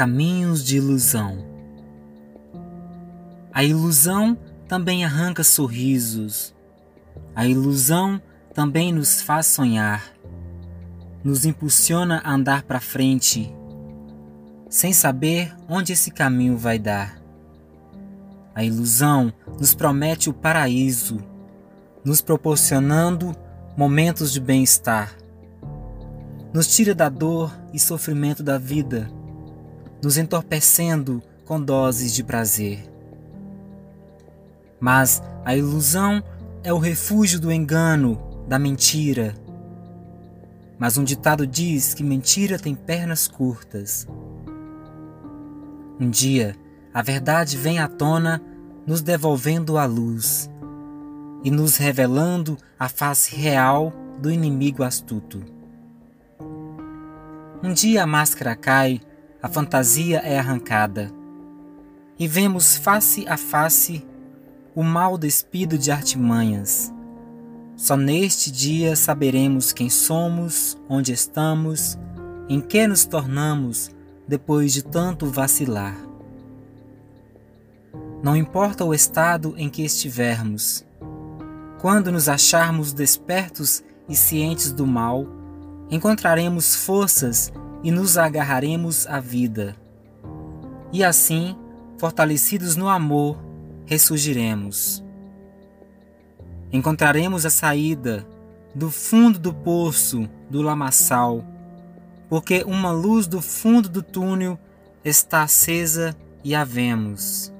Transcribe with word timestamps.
caminhos 0.00 0.64
de 0.64 0.78
ilusão. 0.78 1.44
A 3.52 3.62
ilusão 3.62 4.34
também 4.66 5.04
arranca 5.04 5.44
sorrisos. 5.44 6.54
A 7.36 7.46
ilusão 7.46 8.18
também 8.54 8.94
nos 8.94 9.20
faz 9.20 9.44
sonhar. 9.44 10.02
Nos 11.22 11.44
impulsiona 11.44 12.22
a 12.24 12.32
andar 12.32 12.62
para 12.62 12.80
frente, 12.80 13.54
sem 14.70 14.90
saber 14.94 15.54
onde 15.68 15.92
esse 15.92 16.10
caminho 16.10 16.56
vai 16.56 16.78
dar. 16.78 17.20
A 18.54 18.64
ilusão 18.64 19.30
nos 19.58 19.74
promete 19.74 20.30
o 20.30 20.32
paraíso, 20.32 21.22
nos 22.02 22.22
proporcionando 22.22 23.36
momentos 23.76 24.32
de 24.32 24.40
bem-estar. 24.40 25.14
Nos 26.54 26.74
tira 26.74 26.94
da 26.94 27.10
dor 27.10 27.54
e 27.70 27.78
sofrimento 27.78 28.42
da 28.42 28.56
vida, 28.56 29.19
nos 30.02 30.16
entorpecendo 30.16 31.22
com 31.44 31.60
doses 31.60 32.14
de 32.14 32.22
prazer. 32.22 32.88
Mas 34.80 35.22
a 35.44 35.56
ilusão 35.56 36.22
é 36.62 36.72
o 36.72 36.78
refúgio 36.78 37.40
do 37.40 37.52
engano, 37.52 38.20
da 38.48 38.58
mentira. 38.58 39.34
Mas 40.78 40.96
um 40.96 41.04
ditado 41.04 41.46
diz 41.46 41.92
que 41.92 42.02
mentira 42.02 42.58
tem 42.58 42.74
pernas 42.74 43.28
curtas. 43.28 44.06
Um 45.98 46.08
dia, 46.08 46.56
a 46.94 47.02
verdade 47.02 47.56
vem 47.56 47.78
à 47.78 47.86
tona, 47.86 48.42
nos 48.86 49.02
devolvendo 49.02 49.76
a 49.76 49.84
luz 49.84 50.50
e 51.44 51.50
nos 51.50 51.76
revelando 51.76 52.56
a 52.78 52.88
face 52.88 53.36
real 53.36 53.92
do 54.18 54.30
inimigo 54.30 54.82
astuto. 54.82 55.42
Um 57.62 57.74
dia 57.74 58.02
a 58.02 58.06
máscara 58.06 58.56
cai, 58.56 59.00
a 59.42 59.48
fantasia 59.48 60.18
é 60.18 60.38
arrancada 60.38 61.10
e 62.18 62.28
vemos 62.28 62.76
face 62.76 63.26
a 63.26 63.38
face 63.38 64.04
o 64.74 64.82
mal 64.82 65.16
despido 65.16 65.78
de 65.78 65.90
artimanhas. 65.90 66.92
Só 67.76 67.96
neste 67.96 68.50
dia 68.50 68.94
saberemos 68.94 69.72
quem 69.72 69.88
somos, 69.88 70.76
onde 70.88 71.12
estamos, 71.12 71.98
em 72.48 72.60
que 72.60 72.86
nos 72.86 73.06
tornamos 73.06 73.90
depois 74.28 74.72
de 74.72 74.82
tanto 74.82 75.26
vacilar. 75.26 75.96
Não 78.22 78.36
importa 78.36 78.84
o 78.84 78.92
estado 78.92 79.54
em 79.56 79.70
que 79.70 79.82
estivermos, 79.82 80.84
quando 81.80 82.12
nos 82.12 82.28
acharmos 82.28 82.92
despertos 82.92 83.82
e 84.06 84.14
cientes 84.14 84.72
do 84.72 84.86
mal, 84.86 85.26
encontraremos 85.90 86.76
forças 86.76 87.50
e 87.82 87.90
nos 87.90 88.18
agarraremos 88.18 89.06
à 89.06 89.20
vida. 89.20 89.76
E 90.92 91.04
assim, 91.04 91.56
fortalecidos 91.98 92.76
no 92.76 92.88
amor, 92.88 93.38
ressurgiremos. 93.86 95.04
Encontraremos 96.72 97.44
a 97.44 97.50
saída 97.50 98.26
do 98.74 98.90
fundo 98.90 99.38
do 99.38 99.52
poço 99.52 100.28
do 100.48 100.62
lamaçal, 100.62 101.44
porque 102.28 102.62
uma 102.64 102.92
luz 102.92 103.26
do 103.26 103.40
fundo 103.40 103.88
do 103.88 104.02
túnel 104.02 104.58
está 105.04 105.42
acesa 105.42 106.16
e 106.44 106.54
a 106.54 106.64
vemos. 106.64 107.52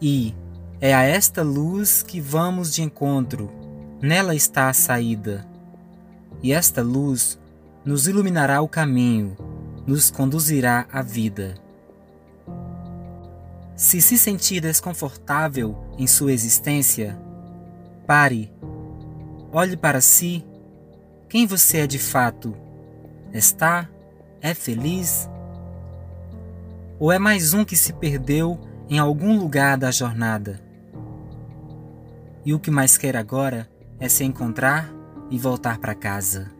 E 0.00 0.34
é 0.80 0.94
a 0.94 1.02
esta 1.02 1.42
luz 1.42 2.02
que 2.02 2.20
vamos 2.20 2.74
de 2.74 2.82
encontro, 2.82 3.50
nela 4.00 4.34
está 4.34 4.68
a 4.68 4.72
saída. 4.72 5.46
E 6.42 6.52
esta 6.52 6.82
luz 6.82 7.38
nos 7.86 8.08
iluminará 8.08 8.60
o 8.60 8.68
caminho, 8.68 9.36
nos 9.86 10.10
conduzirá 10.10 10.88
à 10.92 11.02
vida. 11.02 11.54
Se 13.76 14.00
se 14.00 14.18
sentir 14.18 14.60
desconfortável 14.60 15.78
em 15.96 16.04
sua 16.04 16.32
existência, 16.32 17.16
pare, 18.04 18.52
olhe 19.52 19.76
para 19.76 20.00
si. 20.00 20.44
Quem 21.28 21.46
você 21.46 21.78
é 21.78 21.86
de 21.86 21.98
fato? 22.00 22.56
Está? 23.32 23.88
É 24.40 24.52
feliz? 24.52 25.30
Ou 26.98 27.12
é 27.12 27.20
mais 27.20 27.54
um 27.54 27.64
que 27.64 27.76
se 27.76 27.92
perdeu 27.92 28.58
em 28.88 28.98
algum 28.98 29.38
lugar 29.38 29.78
da 29.78 29.92
jornada? 29.92 30.60
E 32.44 32.52
o 32.52 32.58
que 32.58 32.70
mais 32.70 32.98
quer 32.98 33.16
agora 33.16 33.68
é 34.00 34.08
se 34.08 34.24
encontrar 34.24 34.92
e 35.30 35.38
voltar 35.38 35.78
para 35.78 35.94
casa. 35.94 36.55